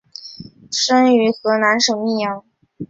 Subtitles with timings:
[0.71, 2.43] 生于河南省泌阳。